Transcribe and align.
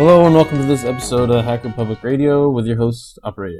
Hello 0.00 0.24
and 0.24 0.34
welcome 0.34 0.56
to 0.56 0.64
this 0.64 0.82
episode 0.82 1.28
of 1.28 1.44
Hacker 1.44 1.70
Public 1.76 2.02
Radio 2.02 2.48
with 2.48 2.64
your 2.64 2.78
host, 2.78 3.18
Operator. 3.22 3.58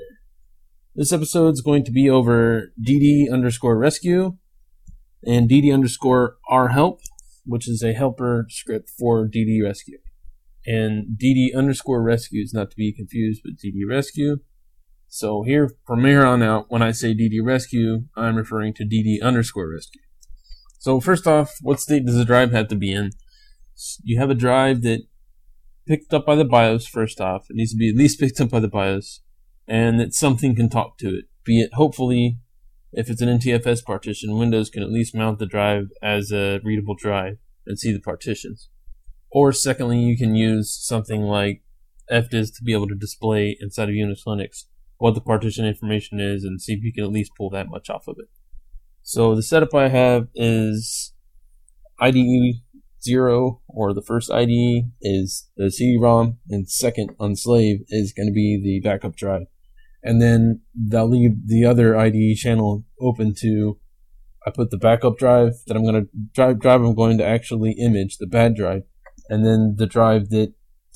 This 0.95 1.13
episode 1.13 1.53
is 1.53 1.61
going 1.61 1.85
to 1.85 1.93
be 1.93 2.09
over 2.09 2.73
DD 2.83 3.31
underscore 3.31 3.77
rescue 3.77 4.39
and 5.23 5.51
DD 5.51 5.71
underscore 5.71 6.39
R 6.49 6.69
help, 6.69 7.03
which 7.45 7.69
is 7.69 7.83
a 7.83 7.93
helper 7.93 8.47
script 8.49 8.89
for 8.89 9.29
DD 9.29 9.63
rescue. 9.63 9.99
And 10.65 11.19
DD 11.23 11.55
underscore 11.55 12.03
rescue 12.03 12.43
is 12.43 12.55
not 12.55 12.71
to 12.71 12.77
be 12.77 12.91
confused 12.91 13.43
with 13.45 13.59
DD 13.59 13.87
rescue. 13.87 14.39
So 15.09 15.43
here, 15.43 15.71
from 15.87 16.07
here 16.07 16.25
on 16.25 16.43
out, 16.43 16.71
when 16.71 16.81
I 16.81 16.93
say 16.93 17.13
DD 17.13 17.45
rescue, 17.45 18.05
I'm 18.17 18.37
referring 18.37 18.73
to 18.77 18.85
DD 18.87 19.21
underscore 19.23 19.71
rescue. 19.71 20.01
So 20.79 21.01
first 21.01 21.27
off, 21.27 21.59
what 21.61 21.81
state 21.81 22.07
does 22.07 22.17
the 22.17 22.25
drive 22.25 22.53
have 22.53 22.69
to 22.69 22.77
be 22.77 22.95
in? 22.95 23.11
You 24.03 24.19
have 24.19 24.31
a 24.31 24.35
drive 24.35 24.81
that 24.85 25.03
picked 25.91 26.15
up 26.15 26.25
by 26.25 26.37
the 26.37 26.45
BIOS 26.45 26.87
first 26.87 27.21
off. 27.21 27.51
It 27.51 27.57
needs 27.57 27.73
to 27.73 27.77
be 27.77 27.89
at 27.89 27.97
least 27.97 28.21
picked 28.21 28.41
up 28.41 28.51
by 28.51 28.61
the 28.61 28.69
BIOS, 28.69 29.23
and 29.67 29.99
that 29.99 30.15
something 30.15 30.55
can 30.55 30.71
talk 30.71 30.97
to 30.99 31.09
it. 31.09 31.25
Be 31.45 31.61
it 31.61 31.75
hopefully, 31.75 32.39
if 32.93 33.11
it's 33.11 33.21
an 33.21 33.29
NTFS 33.29 33.85
partition, 33.85 34.39
Windows 34.39 34.71
can 34.71 34.85
at 34.85 34.93
least 34.93 35.17
mount 35.17 35.41
the 35.41 35.47
drive 35.47 35.89
as 36.01 36.31
a 36.31 36.61
readable 36.63 36.95
drive 36.95 37.39
and 37.67 37.77
see 37.77 37.93
the 37.93 37.99
partitions. 37.99 38.69
Or 39.33 39.53
secondly, 39.53 39.99
you 39.99 40.17
can 40.17 40.37
use 40.37 40.73
something 40.73 41.23
like 41.23 41.65
FDisk 42.09 42.57
to 42.59 42.63
be 42.65 42.73
able 42.73 42.87
to 42.87 42.95
display 42.95 43.57
inside 43.61 43.89
of 43.89 43.97
Unix 43.97 44.21
Linux 44.25 44.67
what 44.99 45.17
the 45.17 45.21
partition 45.21 45.65
information 45.65 46.21
is 46.21 46.45
and 46.45 46.63
see 46.63 46.75
if 46.75 46.85
you 46.85 46.93
can 46.93 47.03
at 47.03 47.11
least 47.11 47.33
pull 47.37 47.51
that 47.51 47.69
much 47.69 47.91
off 47.91 48.07
of 48.07 48.15
it. 48.21 48.29
So 49.03 49.35
the 49.35 49.43
setup 49.43 49.75
I 49.75 49.89
have 49.89 50.29
is 50.37 51.15
IDE 51.99 52.61
0 53.03 53.61
or 53.69 53.95
the 53.95 54.03
first 54.03 54.31
IDE 54.31 54.91
is 55.01 55.51
the 55.57 55.71
CD-ROM 55.71 56.39
and 56.49 56.69
second 56.69 57.15
on 57.19 57.37
slave 57.37 57.81
is 57.89 58.13
going 58.13 58.29
to 58.29 58.33
be 58.33 58.61
the 58.63 58.87
backup 58.87 59.17
drive. 59.17 59.47
And 60.03 60.21
then 60.21 60.63
they'll 60.75 61.09
leave 61.09 61.47
the 61.47 61.65
other 61.65 61.97
IDE 61.97 62.37
channel 62.37 62.85
open 63.01 63.35
to 63.41 63.79
I 64.47 64.51
put 64.51 64.71
the 64.71 64.79
backup 64.79 65.19
drive 65.19 65.53
that 65.67 65.77
I'm 65.77 65.85
going 65.85 66.03
to 66.03 66.09
drive 66.33 66.61
drive 66.61 66.81
I'm 66.81 66.95
going 66.95 67.19
to 67.19 67.27
actually 67.27 67.73
image 67.73 68.17
the 68.17 68.27
bad 68.27 68.55
drive 68.55 68.85
and 69.29 69.47
then 69.47 69.77
the 69.79 69.87
drive 69.87 70.31
that's 70.31 70.53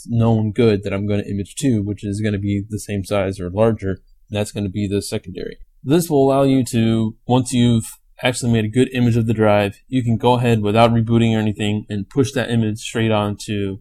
known 0.07 0.53
good 0.53 0.83
that 0.83 0.93
I'm 0.93 1.07
going 1.07 1.23
to 1.23 1.31
image 1.31 1.55
to, 1.57 1.81
which 1.81 2.05
is 2.05 2.21
going 2.21 2.33
to 2.33 2.39
be 2.39 2.65
the 2.69 2.81
same 2.81 3.05
size 3.05 3.39
or 3.39 3.49
larger, 3.49 3.91
and 3.91 4.39
that's 4.39 4.51
going 4.51 4.65
to 4.65 4.71
be 4.71 4.89
the 4.89 5.01
secondary. 5.01 5.59
This 5.83 6.11
will 6.11 6.27
allow 6.27 6.43
you 6.43 6.65
to, 6.65 7.17
once 7.27 7.53
you've 7.53 7.99
actually 8.23 8.53
made 8.53 8.65
a 8.65 8.69
good 8.69 8.89
image 8.93 9.17
of 9.17 9.27
the 9.27 9.35
drive, 9.35 9.81
you 9.89 10.03
can 10.03 10.17
go 10.17 10.35
ahead 10.35 10.63
without 10.63 10.93
rebooting 10.93 11.35
or 11.35 11.41
anything 11.41 11.87
and 11.89 12.09
push 12.09 12.33
that 12.33 12.51
image 12.51 12.79
straight 12.79 13.11
onto 13.11 13.79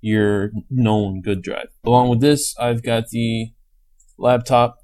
your 0.00 0.50
known 0.70 1.20
good 1.20 1.42
drive. 1.42 1.68
Along 1.84 2.08
with 2.08 2.20
this, 2.20 2.54
I've 2.58 2.82
got 2.82 3.08
the 3.08 3.52
laptop 4.18 4.78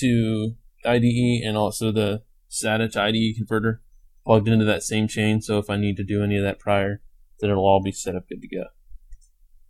to 0.00 0.54
IDE 0.84 1.42
and 1.44 1.56
also 1.56 1.92
the 1.92 2.22
SATA 2.50 2.90
to 2.92 3.00
IDE 3.00 3.36
converter 3.36 3.82
plugged 4.24 4.48
into 4.48 4.64
that 4.64 4.82
same 4.82 5.08
chain. 5.08 5.40
So 5.40 5.58
if 5.58 5.70
I 5.70 5.76
need 5.76 5.96
to 5.96 6.04
do 6.04 6.22
any 6.22 6.36
of 6.36 6.44
that 6.44 6.58
prior, 6.58 7.00
then 7.40 7.50
it'll 7.50 7.64
all 7.64 7.82
be 7.82 7.92
set 7.92 8.16
up 8.16 8.28
good 8.28 8.42
to 8.42 8.48
go. 8.48 8.64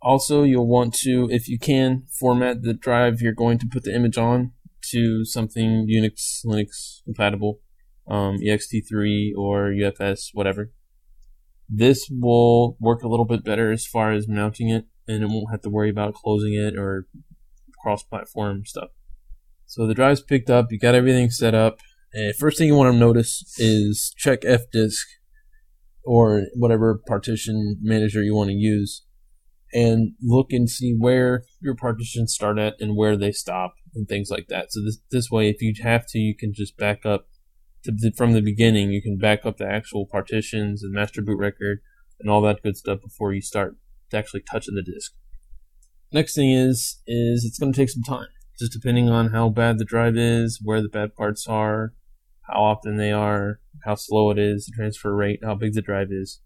Also, 0.01 0.43
you'll 0.43 0.67
want 0.67 0.93
to, 0.93 1.27
if 1.31 1.47
you 1.47 1.59
can, 1.59 2.03
format 2.19 2.61
the 2.61 2.73
drive 2.73 3.21
you're 3.21 3.33
going 3.33 3.57
to 3.59 3.67
put 3.67 3.83
the 3.83 3.95
image 3.95 4.17
on 4.17 4.51
to 4.91 5.25
something 5.25 5.87
Unix, 5.87 6.45
Linux 6.45 7.03
compatible, 7.03 7.59
um, 8.07 8.37
ext3 8.37 9.31
or 9.37 9.71
UFS, 9.71 10.29
whatever. 10.33 10.71
This 11.69 12.09
will 12.09 12.77
work 12.79 13.03
a 13.03 13.07
little 13.07 13.25
bit 13.25 13.43
better 13.43 13.71
as 13.71 13.85
far 13.85 14.11
as 14.11 14.27
mounting 14.27 14.69
it, 14.69 14.85
and 15.07 15.23
it 15.23 15.29
won't 15.29 15.51
have 15.51 15.61
to 15.61 15.69
worry 15.69 15.89
about 15.89 16.13
closing 16.13 16.53
it 16.53 16.77
or 16.77 17.07
cross-platform 17.81 18.65
stuff. 18.65 18.89
So 19.65 19.85
the 19.85 19.93
drive's 19.93 20.21
picked 20.21 20.49
up, 20.49 20.71
you 20.71 20.79
got 20.79 20.95
everything 20.95 21.29
set 21.29 21.53
up. 21.53 21.79
And 22.13 22.33
first 22.35 22.57
thing 22.57 22.67
you 22.67 22.75
want 22.75 22.93
to 22.93 22.97
notice 22.97 23.43
is 23.57 24.13
check 24.17 24.41
fdisk 24.41 25.03
or 26.05 26.43
whatever 26.55 27.01
partition 27.05 27.77
manager 27.81 28.23
you 28.23 28.33
want 28.33 28.49
to 28.49 28.55
use 28.55 29.05
and 29.73 30.13
look 30.23 30.47
and 30.51 30.69
see 30.69 30.95
where 30.97 31.43
your 31.59 31.75
partitions 31.75 32.33
start 32.33 32.57
at 32.57 32.75
and 32.79 32.95
where 32.95 33.17
they 33.17 33.33
stop 33.33 33.73
and 33.93 34.07
things 34.07 34.29
like 34.29 34.47
that. 34.47 34.71
So 34.71 34.81
this 34.81 34.99
this 35.11 35.29
way, 35.29 35.49
if 35.49 35.61
you 35.61 35.73
have 35.83 36.05
to, 36.09 36.17
you 36.17 36.33
can 36.33 36.53
just 36.53 36.77
back 36.77 37.05
up 37.05 37.27
from 38.15 38.33
the 38.33 38.41
beginning. 38.41 38.91
You 38.91 39.01
can 39.01 39.17
back 39.17 39.45
up 39.45 39.57
the 39.57 39.67
actual 39.67 40.05
partitions 40.05 40.83
and 40.83 40.93
master 40.93 41.21
boot 41.21 41.37
record 41.37 41.79
and 42.19 42.29
all 42.29 42.41
that 42.41 42.61
good 42.61 42.77
stuff 42.77 42.99
before 43.01 43.33
you 43.33 43.41
start 43.41 43.77
actually 44.13 44.41
touching 44.41 44.75
the 44.75 44.81
disk. 44.81 45.13
Next 46.11 46.35
thing 46.35 46.51
is 46.51 47.01
is 47.05 47.43
it's 47.45 47.59
going 47.59 47.73
to 47.73 47.77
take 47.77 47.89
some 47.89 48.03
time, 48.03 48.27
just 48.59 48.71
depending 48.71 49.09
on 49.09 49.31
how 49.31 49.49
bad 49.49 49.77
the 49.77 49.85
drive 49.85 50.15
is, 50.15 50.59
where 50.63 50.81
the 50.81 50.89
bad 50.89 51.15
parts 51.15 51.47
are, 51.47 51.93
how 52.43 52.63
often 52.63 52.97
they 52.97 53.11
are, 53.11 53.59
how 53.83 53.95
slow 53.95 54.31
it 54.31 54.39
is, 54.39 54.65
the 54.65 54.73
transfer 54.75 55.13
rate, 55.13 55.39
how 55.43 55.55
big 55.55 55.73
the 55.73 55.81
drive 55.81 56.07
is. 56.11 56.41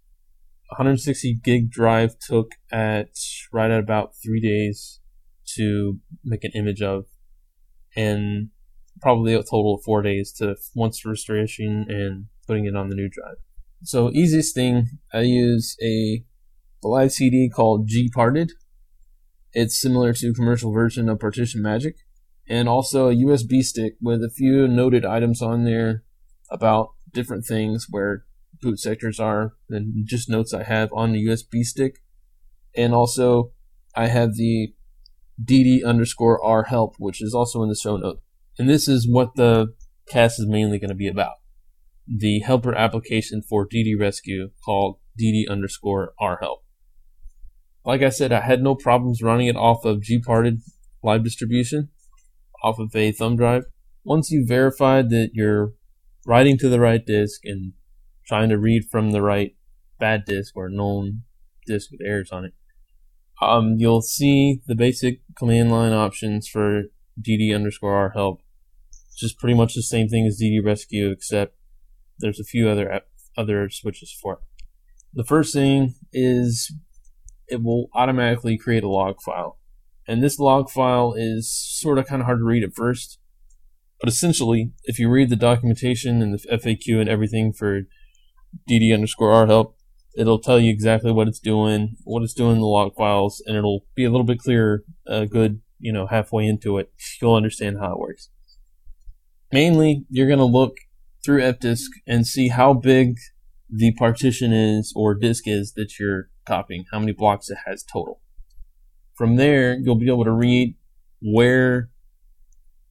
160 0.70 1.40
gig 1.44 1.70
drive 1.70 2.18
took 2.18 2.54
at 2.72 3.10
right 3.52 3.72
at 3.72 3.80
about 3.80 4.14
three 4.24 4.40
days 4.40 5.00
to 5.56 6.00
make 6.24 6.44
an 6.44 6.52
image 6.56 6.82
of, 6.82 7.06
and 7.96 8.50
probably 9.00 9.34
a 9.34 9.44
total 9.44 9.76
of 9.76 9.84
four 9.84 10.02
days 10.02 10.32
to 10.34 10.56
once 10.76 11.06
restoration 11.06 11.86
and 11.88 12.26
putting 12.48 12.66
it 12.66 12.76
on 12.76 12.90
the 12.90 12.96
new 12.96 13.10
drive. 13.10 13.38
So 13.84 14.12
easiest 14.12 14.54
thing, 14.54 15.00
I 15.14 15.22
use 15.22 15.76
a, 15.82 16.24
live 16.84 17.12
CD 17.12 17.50
called 17.50 17.90
Gparted. 17.90 18.50
It's 19.54 19.80
similar 19.80 20.14
to 20.14 20.34
commercial 20.34 20.72
version 20.72 21.10
of 21.10 21.20
Partition 21.20 21.62
Magic, 21.62 21.96
and 22.48 22.68
also 22.68 23.10
a 23.10 23.16
USB 23.16 23.62
stick 23.62 23.96
with 24.02 24.24
a 24.24 24.30
few 24.30 24.68
noted 24.68 25.06
items 25.06 25.42
on 25.42 25.64
there 25.64 26.04
about 26.50 26.90
different 27.14 27.46
things 27.46 27.88
where 27.90 28.26
boot 28.62 28.80
sectors 28.80 29.20
are 29.20 29.54
and 29.70 30.06
just 30.06 30.30
notes 30.30 30.54
I 30.54 30.64
have 30.64 30.90
on 30.94 31.14
the 31.14 31.26
USB 31.26 31.64
stick. 31.64 32.02
And 32.76 32.94
also, 32.94 33.52
I 33.96 34.08
have 34.08 34.36
the 34.36 34.74
DD 35.44 35.84
underscore 35.84 36.44
R 36.44 36.64
help, 36.64 36.96
which 36.98 37.22
is 37.22 37.34
also 37.34 37.64
in 37.64 37.70
the 37.70 37.76
show 37.76 37.98
note. 37.98 38.22
And 38.58 38.70
this 38.70 38.88
is 38.88 39.08
what 39.10 39.36
the 39.36 39.74
cast 40.08 40.40
is 40.40 40.48
mainly 40.48 40.80
going 40.80 40.90
to 40.90 40.96
be 40.96 41.08
about. 41.08 41.36
The 42.08 42.40
helper 42.40 42.76
application 42.76 43.42
for 43.42 43.68
DD 43.68 44.00
Rescue 44.00 44.50
called 44.66 45.00
DD 45.20 45.50
underscore. 45.50 46.14
Like 47.86 48.02
I 48.02 48.10
said, 48.10 48.32
I 48.32 48.42
had 48.42 48.62
no 48.62 48.76
problems 48.76 49.22
running 49.22 49.48
it 49.48 49.56
off 49.56 49.86
of 49.86 50.02
Gparted 50.02 50.62
live 51.04 51.24
distribution, 51.24 51.90
off 52.64 52.80
of 52.80 52.96
a 52.96 53.12
thumb 53.12 53.36
drive. 53.36 53.64
Once 54.04 54.32
you 54.32 54.46
verified 54.46 55.10
that 55.10 55.32
you're 55.34 55.74
writing 56.26 56.58
to 56.58 56.70
the 56.70 56.80
right 56.80 57.06
disk 57.06 57.42
and 57.44 57.74
trying 58.28 58.50
to 58.50 58.58
read 58.58 58.84
from 58.92 59.12
the 59.12 59.22
right 59.22 59.56
bad 60.00 60.26
disk 60.26 60.56
or 60.56 60.70
known 60.70 61.24
disk 61.66 61.92
with 61.92 62.02
errors 62.06 62.32
on 62.32 62.46
it, 62.46 62.54
um, 63.42 63.76
you'll 63.78 64.02
see 64.02 64.62
the 64.68 64.76
basic 64.76 65.22
command 65.36 65.72
line 65.72 65.94
options 65.94 66.48
for 66.48 66.84
dd 67.20 67.54
underscore 67.54 67.94
r 67.94 68.12
help. 68.12 68.42
Just 69.18 69.38
pretty 69.38 69.56
much 69.56 69.76
the 69.76 69.84
same 69.84 70.08
thing 70.08 70.26
as 70.26 70.42
dd 70.42 70.64
rescue, 70.64 71.12
except 71.12 71.56
there's 72.20 72.40
a 72.40 72.46
few 72.46 72.70
other 72.70 73.02
other 73.38 73.70
switches 73.70 74.16
for 74.22 74.34
it. 74.34 74.40
The 75.14 75.24
first 75.24 75.54
thing 75.54 75.96
is 76.14 76.74
it 77.48 77.62
will 77.62 77.90
automatically 77.94 78.58
create 78.58 78.84
a 78.84 78.90
log 78.90 79.22
file. 79.22 79.60
And 80.08 80.24
this 80.24 80.40
log 80.40 80.70
file 80.70 81.14
is 81.16 81.52
sort 81.52 81.98
of 81.98 82.08
kind 82.08 82.22
of 82.22 82.26
hard 82.26 82.40
to 82.40 82.46
read 82.46 82.64
at 82.64 82.74
first. 82.74 83.20
But 84.00 84.10
essentially, 84.10 84.72
if 84.86 84.98
you 84.98 85.10
read 85.10 85.30
the 85.30 85.36
documentation 85.36 86.22
and 86.22 86.34
the 86.34 86.58
FAQ 86.58 87.00
and 87.00 87.10
everything 87.10 87.54
for 87.54 87.82
dd 88.70 88.94
underscore 88.94 89.32
r 89.32 89.48
help. 89.48 89.78
It'll 90.18 90.40
tell 90.40 90.60
you 90.60 90.72
exactly 90.72 91.12
what 91.12 91.28
it's 91.28 91.40
doing, 91.40 91.96
what 92.04 92.24
it's 92.24 92.34
doing 92.34 92.56
in 92.56 92.60
the 92.60 92.66
log 92.66 92.96
files, 92.96 93.42
and 93.46 93.56
it'll 93.56 93.86
be 93.96 94.04
a 94.04 94.10
little 94.10 94.26
bit 94.26 94.40
clearer, 94.40 94.84
a 95.08 95.26
good, 95.26 95.62
you 95.80 95.94
know, 95.94 96.08
halfway 96.08 96.46
into 96.46 96.78
it. 96.78 96.92
You'll 97.22 97.36
understand 97.36 97.78
how 97.80 97.94
it 97.94 98.00
works. 98.00 98.30
Mainly, 99.52 100.06
you're 100.10 100.28
going 100.28 100.40
to 100.40 100.46
look 100.46 100.78
through 101.24 101.42
fdisk 101.42 101.90
and 102.08 102.26
see 102.26 102.48
how 102.48 102.74
big 102.74 103.18
the 103.70 103.94
partition 103.94 104.52
is 104.54 104.94
or 104.96 105.14
disk 105.14 105.44
is 105.48 105.74
that 105.74 106.00
you're 106.00 106.30
copying, 106.48 106.86
how 106.92 107.00
many 107.00 107.12
blocks 107.12 107.50
it 107.50 107.60
has 107.66 107.84
total. 107.84 108.22
From 109.16 109.36
there, 109.36 109.78
you'll 109.78 109.96
be 109.96 110.10
able 110.10 110.24
to 110.24 110.32
read 110.32 110.76
where 111.22 111.90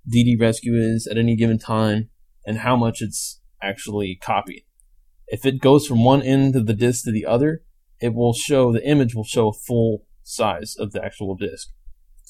DD 0.08 0.40
Rescue 0.40 0.74
is 0.74 1.06
at 1.06 1.18
any 1.18 1.36
given 1.36 1.58
time 1.58 2.10
and 2.46 2.58
how 2.58 2.76
much 2.76 3.02
it's 3.02 3.40
actually 3.62 4.18
copied. 4.20 4.64
If 5.28 5.44
it 5.44 5.60
goes 5.60 5.86
from 5.86 6.04
one 6.04 6.22
end 6.22 6.56
of 6.56 6.66
the 6.66 6.74
disk 6.74 7.04
to 7.04 7.12
the 7.12 7.26
other, 7.26 7.62
it 8.00 8.14
will 8.14 8.32
show 8.32 8.72
the 8.72 8.86
image 8.86 9.14
will 9.14 9.24
show 9.24 9.48
a 9.48 9.52
full 9.52 10.06
size 10.22 10.74
of 10.78 10.92
the 10.92 11.04
actual 11.04 11.36
disk. 11.36 11.68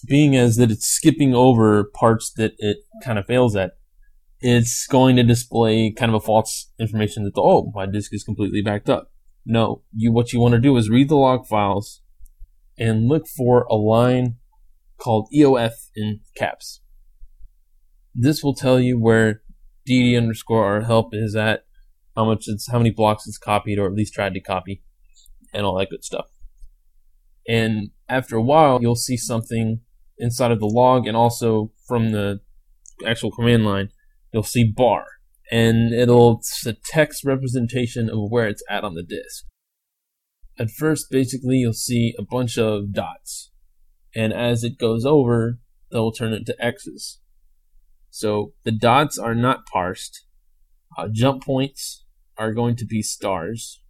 Being 0.07 0.35
as 0.35 0.57
that 0.57 0.71
it's 0.71 0.87
skipping 0.87 1.35
over 1.35 1.85
parts 1.85 2.33
that 2.37 2.53
it 2.59 2.79
kind 3.05 3.19
of 3.19 3.27
fails 3.27 3.55
at, 3.55 3.73
it's 4.41 4.87
going 4.87 5.17
to 5.17 5.23
display 5.23 5.93
kind 5.93 6.11
of 6.11 6.23
a 6.23 6.25
false 6.25 6.73
information 6.79 7.25
that 7.25 7.33
oh 7.37 7.71
my 7.75 7.87
disk 7.87 8.15
is 8.15 8.25
completely 8.25 8.63
backed 8.63 8.89
up. 8.89 9.13
No, 9.45 9.83
you 9.95 10.13
what 10.13 10.33
you 10.33 10.41
want 10.41 10.53
to 10.53 10.61
do 10.61 10.77
is 10.77 10.89
read 10.89 11.09
the 11.09 11.17
log 11.17 11.47
files 11.47 12.03
and 12.79 13.09
look 13.09 13.27
for 13.27 13.65
a 13.65 13.75
line 13.75 14.37
called 14.99 15.29
EOF 15.35 15.73
in 15.95 16.21
caps. 16.37 16.81
This 18.15 18.43
will 18.43 18.55
tell 18.55 18.81
you 18.81 18.99
where 18.99 19.43
DD 19.89 20.17
underscore 20.17 20.65
R 20.65 20.81
help 20.83 21.11
is 21.13 21.35
at, 21.35 21.65
how 22.17 22.25
much 22.25 22.45
it's, 22.47 22.71
how 22.71 22.79
many 22.79 22.91
blocks 22.91 23.27
it's 23.27 23.39
copied 23.39 23.79
or 23.79 23.87
at 23.87 23.95
least 23.95 24.15
tried 24.15 24.35
to 24.35 24.41
copy, 24.41 24.83
and 25.53 25.65
all 25.65 25.79
that 25.79 25.91
good 25.91 26.05
stuff. 26.05 26.27
And 27.49 27.91
after 28.09 28.37
a 28.37 28.43
while, 28.43 28.79
you'll 28.81 28.95
see 28.95 29.17
something 29.17 29.81
inside 30.19 30.53
of 30.53 30.61
the 30.61 30.67
log 30.67 31.07
and 31.07 31.17
also 31.17 31.73
from 31.89 32.13
the 32.13 32.41
actual 33.07 33.31
command 33.31 33.65
line, 33.65 33.91
you'll 34.33 34.43
see 34.43 34.65
bar. 34.65 35.05
And 35.51 35.93
it'll, 35.93 36.39
it's 36.39 36.65
a 36.65 36.77
text 36.85 37.25
representation 37.25 38.09
of 38.09 38.31
where 38.31 38.47
it's 38.47 38.63
at 38.69 38.85
on 38.85 38.95
the 38.95 39.03
disk. 39.03 39.45
At 40.59 40.71
first, 40.71 41.07
basically, 41.11 41.57
you'll 41.57 41.73
see 41.73 42.15
a 42.19 42.23
bunch 42.23 42.59
of 42.59 42.93
dots. 42.93 43.51
And 44.15 44.33
as 44.33 44.63
it 44.63 44.79
goes 44.79 45.05
over, 45.05 45.59
they'll 45.91 46.13
turn 46.13 46.33
into 46.33 46.55
X's. 46.63 47.21
So 48.11 48.53
the 48.65 48.73
dots 48.73 49.19
are 49.19 49.35
not 49.35 49.67
parsed. 49.67 50.27
Uh, 50.97 51.09
jump 51.11 51.45
points 51.45 52.05
are 52.37 52.53
going 52.53 52.77
to 52.77 52.85
be 52.85 53.03
stars. 53.03 53.81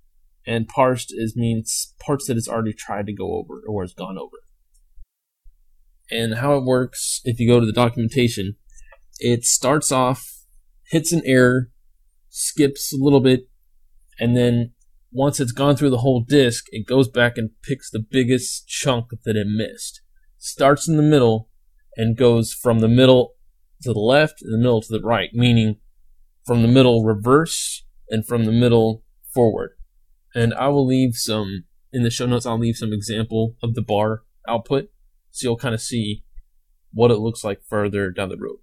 And 0.46 0.68
parsed 0.68 1.12
is 1.14 1.36
means 1.36 1.94
parts 2.00 2.26
that 2.26 2.36
it's 2.36 2.48
already 2.48 2.72
tried 2.72 3.06
to 3.06 3.12
go 3.12 3.34
over 3.34 3.62
or 3.66 3.82
has 3.82 3.94
gone 3.94 4.18
over. 4.18 4.36
And 6.10 6.36
how 6.36 6.56
it 6.56 6.64
works, 6.64 7.20
if 7.24 7.38
you 7.38 7.48
go 7.48 7.60
to 7.60 7.66
the 7.66 7.72
documentation, 7.72 8.56
it 9.20 9.44
starts 9.44 9.92
off, 9.92 10.44
hits 10.90 11.12
an 11.12 11.22
error, 11.24 11.70
skips 12.28 12.92
a 12.92 13.02
little 13.02 13.20
bit, 13.20 13.48
and 14.18 14.36
then 14.36 14.72
once 15.12 15.40
it's 15.40 15.52
gone 15.52 15.76
through 15.76 15.90
the 15.90 15.98
whole 15.98 16.20
disk, 16.20 16.66
it 16.70 16.86
goes 16.86 17.08
back 17.08 17.36
and 17.36 17.50
picks 17.62 17.90
the 17.90 18.04
biggest 18.10 18.68
chunk 18.68 19.06
that 19.24 19.36
it 19.36 19.46
missed. 19.46 20.02
Starts 20.38 20.88
in 20.88 20.96
the 20.96 21.02
middle 21.02 21.48
and 21.96 22.16
goes 22.16 22.52
from 22.52 22.78
the 22.78 22.88
middle 22.88 23.34
to 23.82 23.92
the 23.92 23.98
left 23.98 24.40
and 24.42 24.52
the 24.52 24.58
middle 24.58 24.80
to 24.80 24.88
the 24.90 25.04
right, 25.04 25.30
meaning 25.32 25.76
from 26.46 26.62
the 26.62 26.68
middle 26.68 27.04
reverse 27.04 27.84
and 28.08 28.26
from 28.26 28.44
the 28.44 28.52
middle 28.52 29.04
forward. 29.34 29.72
And 30.34 30.54
I 30.54 30.68
will 30.68 30.86
leave 30.86 31.14
some 31.14 31.64
in 31.92 32.04
the 32.04 32.10
show 32.10 32.26
notes. 32.26 32.46
I'll 32.46 32.58
leave 32.58 32.76
some 32.76 32.92
example 32.92 33.56
of 33.62 33.74
the 33.74 33.82
bar 33.82 34.22
output, 34.48 34.90
so 35.30 35.48
you'll 35.48 35.56
kind 35.56 35.74
of 35.74 35.80
see 35.80 36.24
what 36.92 37.10
it 37.10 37.18
looks 37.18 37.42
like 37.42 37.62
further 37.68 38.10
down 38.10 38.28
the 38.28 38.36
road. 38.36 38.58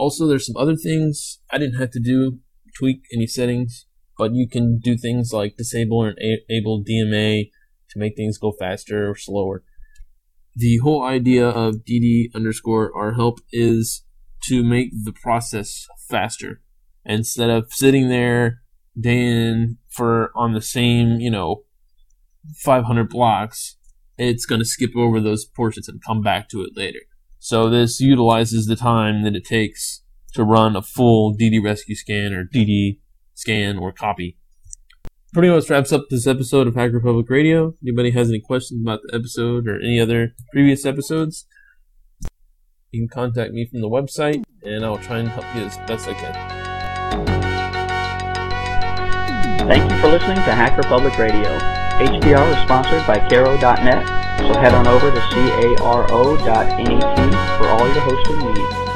Also, 0.00 0.26
there's 0.26 0.46
some 0.46 0.56
other 0.56 0.76
things 0.76 1.40
I 1.50 1.58
didn't 1.58 1.78
have 1.78 1.90
to 1.90 2.00
do 2.00 2.38
tweak 2.74 3.02
any 3.12 3.26
settings, 3.26 3.84
but 4.16 4.32
you 4.32 4.48
can 4.48 4.78
do 4.78 4.96
things 4.96 5.30
like 5.30 5.58
disable 5.58 5.98
or 5.98 6.14
enable 6.48 6.82
DMA 6.82 7.50
to 7.90 7.98
make 7.98 8.16
things 8.16 8.38
go 8.38 8.50
faster 8.58 9.10
or 9.10 9.14
slower. 9.14 9.62
The 10.56 10.78
whole 10.78 11.04
idea 11.04 11.46
of 11.46 11.84
DD 11.86 12.34
underscore 12.34 12.90
R 12.96 13.12
help 13.12 13.40
is 13.52 14.02
to 14.44 14.64
make 14.64 14.88
the 15.04 15.12
process 15.12 15.86
faster. 16.08 16.62
Instead 17.04 17.50
of 17.50 17.70
sitting 17.70 18.08
there 18.08 18.62
day 18.98 19.18
in 19.26 19.76
for 19.90 20.30
on 20.34 20.54
the 20.54 20.62
same, 20.62 21.20
you 21.20 21.30
know, 21.30 21.64
500 22.56 23.10
blocks, 23.10 23.76
it's 24.16 24.46
going 24.46 24.60
to 24.60 24.64
skip 24.64 24.96
over 24.96 25.20
those 25.20 25.44
portions 25.44 25.90
and 25.90 26.02
come 26.02 26.22
back 26.22 26.48
to 26.48 26.62
it 26.62 26.70
later. 26.74 27.00
So 27.42 27.70
this 27.70 28.00
utilizes 28.00 28.66
the 28.66 28.76
time 28.76 29.24
that 29.24 29.34
it 29.34 29.46
takes 29.46 30.02
to 30.34 30.44
run 30.44 30.76
a 30.76 30.82
full 30.82 31.34
DD 31.34 31.64
rescue 31.64 31.94
scan 31.94 32.34
or 32.34 32.44
DD 32.44 32.98
scan 33.34 33.78
or 33.78 33.92
copy. 33.92 34.36
Pretty 35.32 35.48
much 35.48 35.70
wraps 35.70 35.90
up 35.90 36.04
this 36.10 36.26
episode 36.26 36.66
of 36.66 36.74
Hacker 36.74 37.00
Public 37.00 37.30
Radio. 37.30 37.74
Anybody 37.82 38.10
has 38.10 38.28
any 38.28 38.40
questions 38.40 38.82
about 38.82 39.00
the 39.04 39.16
episode 39.16 39.66
or 39.66 39.80
any 39.80 39.98
other 39.98 40.34
previous 40.52 40.84
episodes? 40.84 41.46
You 42.92 43.00
can 43.00 43.08
contact 43.08 43.52
me 43.52 43.66
from 43.66 43.80
the 43.80 43.88
website 43.88 44.44
and 44.62 44.84
I'll 44.84 44.98
try 44.98 45.18
and 45.18 45.28
help 45.28 45.46
you 45.54 45.62
as 45.62 45.78
best 45.88 46.08
I 46.08 46.14
can. 46.14 46.34
Thank 49.66 49.90
you 49.90 49.98
for 49.98 50.08
listening 50.08 50.36
to 50.36 50.42
Hacker 50.42 50.82
Public 50.82 51.16
Radio. 51.16 51.79
HPR 52.00 52.56
is 52.56 52.62
sponsored 52.62 53.06
by 53.06 53.18
Caro.net, 53.28 54.08
so 54.38 54.58
head 54.58 54.72
on 54.72 54.86
over 54.86 55.10
to 55.10 55.20
caro.net 55.20 56.78
for 57.58 57.68
all 57.68 57.86
your 57.92 58.00
hosting 58.00 58.38
needs. 58.54 58.89